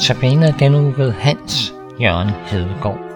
Tabiner 0.00 0.52
denne 0.52 0.78
uge 0.78 0.98
ved 0.98 1.12
Hans 1.12 1.74
Jørgen 2.00 2.30
Hedegaard. 2.46 3.09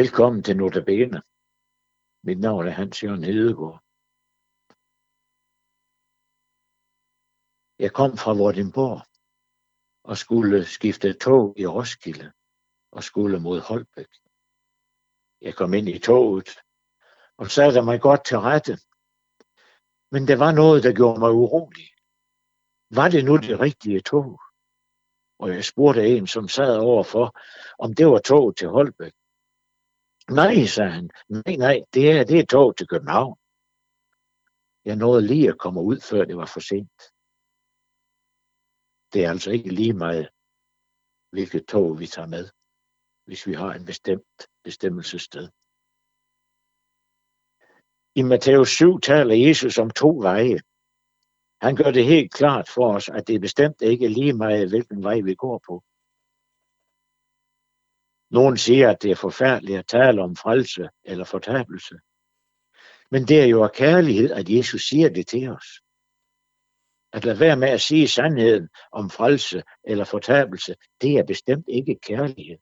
Velkommen 0.00 0.42
til 0.42 0.56
Notabene. 0.56 1.22
Mit 2.22 2.40
navn 2.40 2.66
er 2.66 2.70
Hans 2.70 3.02
Jørgen 3.02 3.24
Hedegaard. 3.24 3.80
Jeg 7.84 7.92
kom 7.98 8.12
fra 8.22 8.32
Vordingborg 8.40 9.00
og 10.10 10.16
skulle 10.16 10.64
skifte 10.64 11.12
tog 11.12 11.54
i 11.62 11.66
Roskilde 11.66 12.32
og 12.90 13.02
skulle 13.04 13.40
mod 13.40 13.60
Holbæk. 13.60 14.12
Jeg 15.40 15.54
kom 15.54 15.74
ind 15.74 15.88
i 15.88 15.98
toget 15.98 16.50
og 17.36 17.46
satte 17.56 17.82
mig 17.82 18.00
godt 18.00 18.24
til 18.24 18.38
rette. 18.38 18.74
Men 20.12 20.22
der 20.28 20.36
var 20.44 20.52
noget, 20.52 20.82
der 20.82 20.92
gjorde 21.00 21.20
mig 21.20 21.32
urolig. 21.42 21.88
Var 22.98 23.08
det 23.14 23.24
nu 23.24 23.34
det 23.36 23.60
rigtige 23.60 24.00
tog? 24.00 24.40
Og 25.38 25.48
jeg 25.54 25.64
spurgte 25.64 26.08
en, 26.16 26.26
som 26.26 26.48
sad 26.48 26.76
overfor, 26.78 27.26
om 27.78 27.94
det 27.94 28.06
var 28.06 28.18
tog 28.18 28.56
til 28.56 28.68
Holbæk. 28.68 29.14
Nej, 30.30 30.66
sagde 30.66 30.90
han. 30.90 31.10
Nej, 31.28 31.56
nej, 31.56 31.76
det 31.94 32.10
er, 32.12 32.24
det 32.24 32.38
er 32.38 32.46
tog 32.46 32.76
til 32.76 32.86
København. 32.88 33.36
Jeg 34.84 34.96
nåede 34.96 35.26
lige 35.26 35.48
at 35.48 35.58
komme 35.58 35.80
ud, 35.80 36.00
før 36.10 36.24
det 36.24 36.36
var 36.36 36.46
for 36.46 36.60
sent. 36.60 37.00
Det 39.12 39.24
er 39.24 39.30
altså 39.30 39.50
ikke 39.50 39.74
lige 39.74 39.92
meget, 39.92 40.28
hvilket 41.30 41.66
tog 41.68 42.00
vi 42.00 42.06
tager 42.06 42.28
med, 42.28 42.48
hvis 43.26 43.46
vi 43.46 43.54
har 43.54 43.72
en 43.74 43.84
bestemt 43.84 44.38
bestemmelsessted. 44.64 45.48
I 48.14 48.22
Matthæus 48.22 48.68
7 48.68 49.00
taler 49.00 49.34
Jesus 49.46 49.78
om 49.78 49.90
to 49.90 50.10
veje. 50.28 50.58
Han 51.62 51.76
gør 51.76 51.90
det 51.90 52.04
helt 52.04 52.32
klart 52.32 52.68
for 52.74 52.94
os, 52.94 53.08
at 53.08 53.28
det 53.28 53.40
bestemt 53.40 53.82
ikke 53.82 54.04
er 54.04 54.14
lige 54.18 54.32
meget, 54.32 54.68
hvilken 54.68 55.02
vej 55.02 55.20
vi 55.20 55.34
går 55.34 55.60
på. 55.66 55.82
Nogen 58.30 58.56
siger, 58.56 58.90
at 58.90 59.02
det 59.02 59.10
er 59.10 59.14
forfærdeligt 59.14 59.78
at 59.78 59.86
tale 59.86 60.22
om 60.22 60.36
frelse 60.36 60.88
eller 61.04 61.24
fortabelse. 61.24 61.94
Men 63.10 63.22
det 63.28 63.42
er 63.42 63.46
jo 63.46 63.64
af 63.64 63.72
kærlighed, 63.72 64.30
at 64.30 64.48
Jesus 64.48 64.82
siger 64.88 65.08
det 65.08 65.26
til 65.26 65.48
os. 65.48 65.66
At 67.12 67.24
lade 67.24 67.40
være 67.40 67.56
med 67.56 67.68
at 67.68 67.80
sige 67.80 68.08
sandheden 68.08 68.68
om 68.92 69.10
frelse 69.10 69.62
eller 69.84 70.04
fortabelse, 70.04 70.74
det 71.00 71.18
er 71.18 71.24
bestemt 71.24 71.64
ikke 71.68 71.98
kærlighed. 72.02 72.58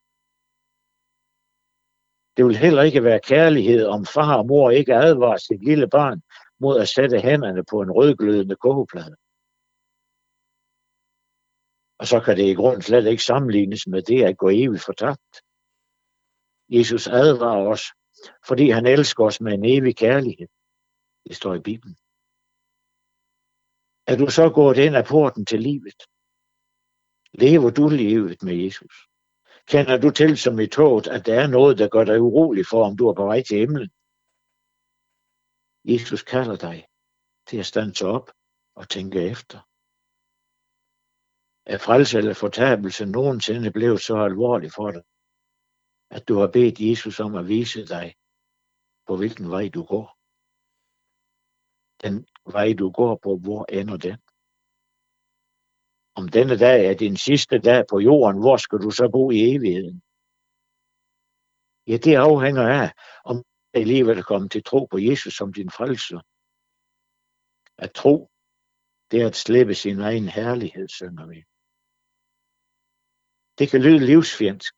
Det 2.37 2.45
vil 2.47 2.57
heller 2.57 2.83
ikke 2.83 3.05
være 3.05 3.21
kærlighed, 3.21 3.87
om 3.87 4.07
far 4.07 4.37
og 4.39 4.47
mor 4.47 4.71
ikke 4.71 4.95
advarer 4.95 5.37
sit 5.37 5.65
lille 5.65 5.89
barn 5.89 6.23
mod 6.61 6.81
at 6.81 6.89
sætte 6.89 7.21
hænderne 7.21 7.65
på 7.71 7.81
en 7.81 7.91
rødglødende 7.91 8.57
kogeplade. 8.57 9.17
Og 11.99 12.07
så 12.07 12.21
kan 12.21 12.37
det 12.37 12.47
i 12.47 12.55
grunden 12.55 12.83
slet 12.83 13.07
ikke 13.07 13.23
sammenlignes 13.23 13.87
med 13.87 14.03
det 14.03 14.25
at 14.25 14.39
gå 14.39 14.49
evigt 14.49 14.85
fortabt. 14.85 15.43
Jesus 16.69 17.07
advarer 17.07 17.69
os, 17.69 17.85
fordi 18.49 18.71
han 18.71 18.87
elsker 18.87 19.25
os 19.25 19.41
med 19.41 19.53
en 19.53 19.65
evig 19.65 19.97
kærlighed. 19.97 20.49
Det 21.27 21.37
står 21.37 21.55
i 21.55 21.61
Bibelen. 21.61 21.97
Er 24.07 24.17
du 24.17 24.31
så 24.31 24.51
gået 24.55 24.79
ind 24.79 24.97
af 24.97 25.05
porten 25.05 25.47
til 25.47 25.61
livet? 25.61 26.01
Lever 27.33 27.71
du 27.71 27.89
livet 27.89 28.43
med 28.43 28.57
Jesus? 28.65 28.95
Kender 29.67 29.97
du 30.01 30.11
til 30.11 30.39
som 30.39 30.59
i 30.61 30.67
toget, 30.67 31.07
at 31.07 31.27
der 31.27 31.41
er 31.41 31.47
noget, 31.47 31.79
der 31.79 31.89
gør 31.89 32.05
dig 32.05 32.21
urolig 32.21 32.65
for, 32.71 32.85
om 32.85 32.97
du 32.97 33.09
er 33.09 33.15
på 33.15 33.25
vej 33.25 33.43
til 33.43 33.59
himlen? 33.59 33.91
Jesus 35.85 36.23
kalder 36.23 36.57
dig 36.57 36.87
til 37.47 37.59
at 37.59 37.67
stande 37.67 38.05
op 38.17 38.31
og 38.75 38.89
tænke 38.89 39.19
efter. 39.33 39.59
Er 41.67 41.79
frelse 41.79 42.19
eller 42.19 42.35
fortabelse 42.35 43.07
nogensinde 43.07 43.73
blevet 43.73 44.01
så 44.01 44.17
alvorlig 44.17 44.71
for 44.73 44.91
dig, 44.91 45.03
at 46.11 46.29
du 46.29 46.35
har 46.39 46.51
bedt 46.53 46.81
Jesus 46.81 47.21
om 47.21 47.35
at 47.35 47.49
vise 47.49 47.87
dig, 47.87 48.15
på 49.07 49.17
hvilken 49.17 49.51
vej 49.51 49.69
du 49.69 49.83
går. 49.93 50.07
Den 52.03 52.27
vej 52.57 52.69
du 52.79 52.91
går 52.91 53.15
på, 53.25 53.31
hvor 53.45 53.65
ender 53.79 53.97
den? 53.97 54.19
Om 56.15 56.29
denne 56.29 56.57
dag 56.59 56.87
er 56.91 56.95
din 56.95 57.17
sidste 57.17 57.59
dag 57.59 57.85
på 57.91 57.99
jorden, 57.99 58.41
hvor 58.41 58.57
skal 58.57 58.79
du 58.79 58.91
så 58.91 59.09
bo 59.13 59.31
i 59.31 59.39
evigheden? 59.55 60.03
Ja, 61.91 61.97
det 62.05 62.15
afhænger 62.29 62.67
af, 62.81 62.89
om 63.25 63.37
i 63.75 63.85
livet 63.85 64.27
kommer 64.27 64.49
til 64.49 64.65
tro 64.65 64.85
på 64.91 64.99
Jesus 64.99 65.35
som 65.37 65.53
din 65.53 65.71
frelser. 65.71 66.21
At 67.85 67.93
tro, 67.95 68.31
det 69.11 69.23
er 69.23 69.27
at 69.27 69.37
slippe 69.37 69.75
sin 69.75 70.01
egen 70.01 70.29
herlighed, 70.29 70.89
synger 70.89 71.27
vi. 71.33 71.39
Det 73.59 73.71
kan 73.71 73.81
lyde 73.83 74.07
livsfjendsk, 74.07 74.78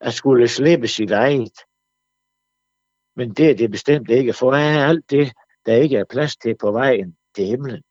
at 0.00 0.14
skulle 0.14 0.48
slippe 0.48 0.88
sit 0.88 1.10
eget. 1.10 1.58
Men 3.16 3.34
det 3.34 3.50
er 3.50 3.56
det 3.56 3.70
bestemt 3.70 4.10
ikke, 4.10 4.32
for 4.32 4.52
er 4.52 4.86
alt 4.86 5.10
det, 5.10 5.32
der 5.66 5.74
ikke 5.76 5.96
er 5.96 6.04
plads 6.04 6.36
til 6.36 6.56
på 6.60 6.70
vejen 6.72 7.16
til 7.34 7.46
himlen. 7.46 7.82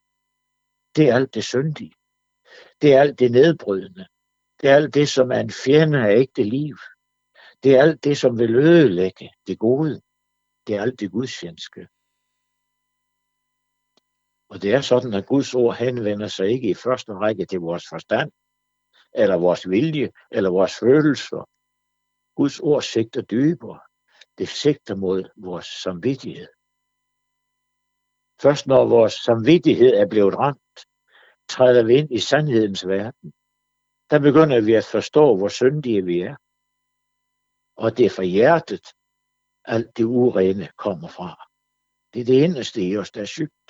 Det 0.95 1.09
er 1.09 1.15
alt 1.15 1.33
det 1.33 1.43
syndige. 1.43 1.93
Det 2.81 2.93
er 2.93 3.01
alt 3.01 3.19
det 3.19 3.31
nedbrydende. 3.31 4.07
Det 4.61 4.69
er 4.69 4.75
alt 4.75 4.93
det, 4.93 5.09
som 5.09 5.31
er 5.31 5.39
en 5.39 5.51
fjende 5.51 5.99
af 5.99 6.17
ægte 6.17 6.43
liv. 6.43 6.77
Det 7.63 7.75
er 7.75 7.81
alt 7.81 8.03
det, 8.03 8.17
som 8.17 8.39
vil 8.39 8.55
ødelægge 8.55 9.29
det 9.47 9.59
gode. 9.59 10.01
Det 10.67 10.75
er 10.75 10.81
alt 10.81 10.99
det 10.99 11.11
gudsfjendske. 11.11 11.87
Og 14.49 14.61
det 14.61 14.73
er 14.73 14.81
sådan, 14.81 15.13
at 15.13 15.25
Guds 15.25 15.55
ord 15.55 15.75
henvender 15.75 16.27
sig 16.27 16.47
ikke 16.47 16.69
i 16.69 16.73
første 16.73 17.13
række 17.13 17.45
til 17.45 17.59
vores 17.59 17.83
forstand, 17.89 18.31
eller 19.13 19.35
vores 19.35 19.69
vilje, 19.69 20.09
eller 20.31 20.49
vores 20.49 20.79
følelser. 20.79 21.49
Guds 22.39 22.59
ord 22.59 22.81
sigter 22.81 23.21
dybere. 23.21 23.79
Det 24.37 24.47
sigter 24.47 24.95
mod 24.95 25.23
vores 25.35 25.65
samvittighed. 25.65 26.47
Først 28.41 28.67
når 28.67 28.85
vores 28.85 29.13
samvittighed 29.13 29.93
er 29.93 30.07
blevet 30.09 30.35
ramt, 30.35 30.79
træder 31.49 31.83
vi 31.85 31.93
ind 31.95 32.11
i 32.11 32.19
sandhedens 32.19 32.87
verden. 32.87 33.33
Der 34.09 34.19
begynder 34.19 34.61
vi 34.61 34.73
at 34.73 34.85
forstå, 34.91 35.37
hvor 35.37 35.47
syndige 35.47 36.05
vi 36.05 36.19
er. 36.21 36.35
Og 37.75 37.97
det 37.97 38.05
er 38.05 38.15
fra 38.17 38.23
hjertet, 38.23 38.85
alt 39.65 39.97
det 39.97 40.03
urene 40.03 40.67
kommer 40.77 41.07
fra. 41.07 41.31
Det 42.13 42.21
er 42.21 42.25
det 42.25 42.43
inderste 42.43 42.81
i 42.89 42.97
os, 42.97 43.11
der 43.11 43.21
er 43.21 43.33
sygt. 43.37 43.69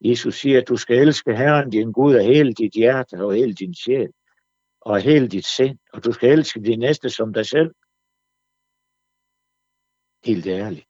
Jesus 0.00 0.34
siger, 0.40 0.60
at 0.60 0.68
du 0.68 0.76
skal 0.76 0.96
elske 0.98 1.36
Herren 1.36 1.70
din 1.70 1.92
Gud 1.92 2.14
af 2.14 2.24
hele 2.24 2.52
dit 2.54 2.74
hjerte 2.74 3.14
og 3.24 3.34
hele 3.34 3.54
din 3.54 3.74
sjæl 3.74 4.12
og 4.84 5.02
hele 5.02 5.28
dit 5.28 5.46
sind, 5.46 5.78
og 5.92 6.04
du 6.04 6.12
skal 6.12 6.30
elske 6.38 6.60
din 6.60 6.78
næste 6.78 7.10
som 7.10 7.32
dig 7.32 7.46
selv. 7.46 7.74
Helt 10.24 10.46
ærligt. 10.46 10.88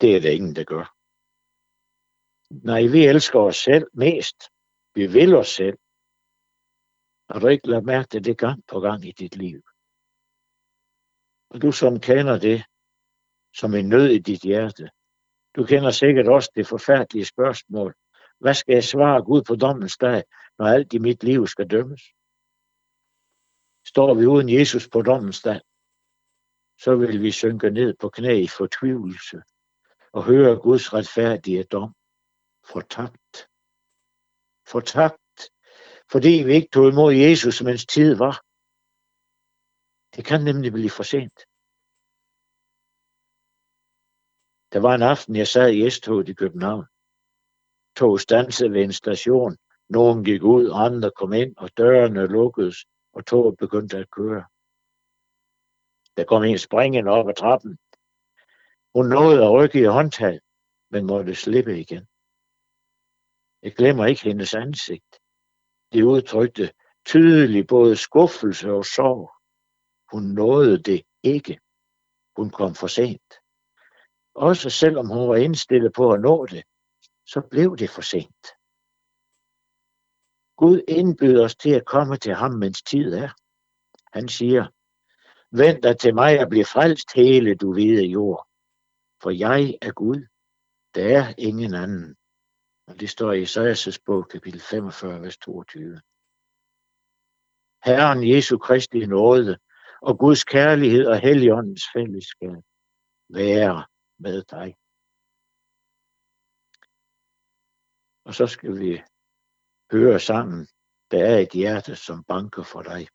Det 0.00 0.16
er 0.16 0.20
der 0.20 0.30
ingen, 0.30 0.56
der 0.56 0.64
gør. 0.64 0.96
Nej, 2.50 2.82
vi 2.94 3.06
elsker 3.06 3.40
os 3.40 3.56
selv 3.56 3.86
mest. 3.94 4.38
Vi 4.94 5.06
vil 5.06 5.34
os 5.34 5.48
selv. 5.48 5.78
Har 7.30 7.40
du 7.40 7.46
ikke 7.46 7.68
lagt 7.68 7.84
mærke 7.84 8.08
til 8.08 8.24
det 8.24 8.38
gang 8.38 8.66
på 8.68 8.80
gang 8.80 9.04
i 9.04 9.12
dit 9.12 9.36
liv? 9.36 9.62
Og 11.50 11.62
du 11.62 11.72
som 11.72 12.00
kender 12.00 12.38
det 12.38 12.64
som 13.54 13.74
en 13.74 13.88
nød 13.88 14.08
i 14.08 14.18
dit 14.18 14.42
hjerte, 14.42 14.90
du 15.56 15.64
kender 15.64 15.90
sikkert 15.90 16.28
også 16.28 16.50
det 16.54 16.66
forfærdelige 16.66 17.24
spørgsmål. 17.24 17.94
Hvad 18.38 18.54
skal 18.54 18.72
jeg 18.72 18.84
svare 18.84 19.24
Gud 19.24 19.42
på 19.42 19.56
dommens 19.56 19.96
dag, 19.96 20.24
når 20.58 20.66
alt 20.66 20.92
i 20.92 20.98
mit 20.98 21.22
liv 21.22 21.46
skal 21.46 21.70
dømmes? 21.70 22.02
Står 23.86 24.14
vi 24.14 24.26
uden 24.26 24.48
Jesus 24.48 24.88
på 24.88 25.02
dommens 25.02 25.42
dag, 25.42 25.60
så 26.78 26.96
vil 26.96 27.22
vi 27.22 27.30
synke 27.32 27.70
ned 27.70 27.94
på 28.00 28.08
knæ 28.08 28.42
i 28.42 28.48
fortvivlelse 28.48 29.42
og 30.12 30.24
høre 30.24 30.60
Guds 30.66 30.92
retfærdige 30.92 31.64
dom. 31.64 31.94
Fortabt. 32.72 33.48
Fortabt. 34.72 35.40
Fordi 36.12 36.32
vi 36.46 36.52
ikke 36.54 36.68
tog 36.72 36.88
imod 36.88 37.12
Jesus, 37.14 37.62
mens 37.62 37.86
tid 37.86 38.14
var. 38.14 38.36
Det 40.16 40.24
kan 40.24 40.40
nemlig 40.44 40.72
blive 40.72 40.90
for 40.90 41.02
sent. 41.02 41.38
Der 44.72 44.80
var 44.80 44.94
en 44.94 45.02
aften, 45.02 45.36
jeg 45.36 45.48
sad 45.48 45.72
i 45.72 45.90
S-toget 45.90 46.28
i 46.28 46.34
København. 46.34 46.86
Tog 47.96 48.20
stansede 48.20 48.72
ved 48.72 48.82
en 48.82 48.92
station. 48.92 49.56
Nogen 49.88 50.24
gik 50.24 50.42
ud, 50.42 50.70
andre 50.86 51.10
kom 51.10 51.32
ind, 51.32 51.56
og 51.56 51.76
dørene 51.76 52.26
lukkedes, 52.26 52.78
og 53.12 53.26
toget 53.26 53.56
begyndte 53.56 53.96
at 53.96 54.10
køre. 54.10 54.44
Der 56.16 56.24
kom 56.24 56.42
en 56.44 56.58
springende 56.58 57.10
op 57.10 57.28
ad 57.28 57.34
trappen. 57.34 57.78
Hun 58.94 59.06
nåede 59.06 59.44
at 59.44 59.52
rykke 59.52 59.80
i 59.80 59.84
håndtaget, 59.84 60.42
men 60.90 61.06
måtte 61.06 61.34
slippe 61.34 61.80
igen. 61.80 62.06
Jeg 63.62 63.72
glemmer 63.76 64.06
ikke 64.06 64.22
hendes 64.22 64.54
ansigt. 64.54 65.20
Det 65.92 66.02
udtrykte 66.02 66.72
tydeligt 67.06 67.68
både 67.68 67.96
skuffelse 67.96 68.72
og 68.72 68.84
sorg. 68.84 69.30
Hun 70.12 70.22
nåede 70.22 70.82
det 70.82 71.02
ikke. 71.22 71.60
Hun 72.36 72.50
kom 72.50 72.74
for 72.74 72.86
sent. 72.86 73.34
Også 74.34 74.70
selvom 74.70 75.06
hun 75.08 75.28
var 75.28 75.36
indstillet 75.36 75.92
på 75.92 76.12
at 76.12 76.20
nå 76.20 76.46
det, 76.46 76.64
så 77.26 77.40
blev 77.50 77.76
det 77.76 77.90
for 77.90 78.02
sent. 78.02 78.46
Gud 80.60 80.80
indbyder 80.88 81.44
os 81.44 81.56
til 81.56 81.70
at 81.70 81.86
komme 81.86 82.16
til 82.16 82.34
ham, 82.34 82.50
mens 82.50 82.82
tid 82.82 83.12
er. 83.12 83.30
Han 84.12 84.28
siger, 84.28 84.62
vend 85.60 85.82
dig 85.82 85.98
til 85.98 86.14
mig 86.14 86.40
og 86.40 86.48
bliv 86.50 86.64
frelst 86.64 87.08
hele 87.14 87.54
du 87.54 87.72
hvide 87.72 88.04
jord. 88.04 88.46
For 89.22 89.30
jeg 89.30 89.78
er 89.82 89.92
Gud. 89.92 90.20
Der 90.94 91.18
er 91.18 91.34
ingen 91.38 91.74
anden. 91.74 92.16
Og 92.86 93.00
det 93.00 93.10
står 93.10 93.32
i 93.32 93.42
Isaias' 93.42 94.02
bog, 94.06 94.28
kapitel 94.28 94.60
45, 94.60 95.22
vers 95.22 95.38
22. 95.38 96.00
Herren 97.84 98.28
Jesu 98.30 98.58
Kristi 98.58 99.06
nåde 99.06 99.58
og 100.02 100.18
Guds 100.18 100.44
kærlighed 100.44 101.06
og 101.06 101.20
Helligåndens 101.20 101.84
fællesskab 101.94 102.62
være 103.28 103.86
med 104.18 104.42
dig. 104.42 104.74
Og 108.24 108.34
så 108.34 108.46
skal 108.46 108.80
vi 108.80 109.02
hører 109.92 110.18
sammen, 110.18 110.66
der 111.10 111.24
er 111.24 111.38
et 111.38 111.52
hjerte, 111.52 111.96
som 111.96 112.24
banker 112.24 112.62
for 112.62 112.82
dig. 112.82 113.08